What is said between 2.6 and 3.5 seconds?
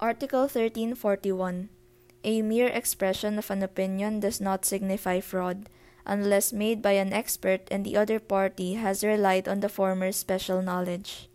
expression of